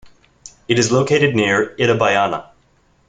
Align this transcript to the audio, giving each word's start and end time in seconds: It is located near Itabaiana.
It 0.67 0.79
is 0.79 0.91
located 0.91 1.35
near 1.35 1.75
Itabaiana. 1.77 2.49